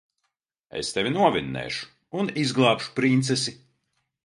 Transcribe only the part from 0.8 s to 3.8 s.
tevi novinnēšu un izglābšu princesi.